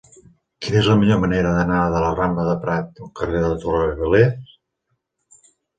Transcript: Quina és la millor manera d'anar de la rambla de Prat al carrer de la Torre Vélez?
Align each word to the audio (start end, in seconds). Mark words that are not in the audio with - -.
Quina 0.65 0.79
és 0.79 0.87
la 0.91 0.95
millor 1.01 1.19
manera 1.25 1.51
d'anar 1.57 1.83
de 1.97 2.01
la 2.05 2.09
rambla 2.21 2.47
de 2.49 2.57
Prat 2.67 3.05
al 3.05 3.15
carrer 3.21 3.45
de 3.45 3.53
la 3.55 3.63
Torre 3.69 3.95
Vélez? 4.17 4.59